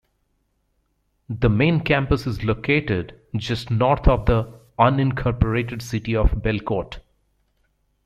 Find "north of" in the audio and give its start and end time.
3.69-4.25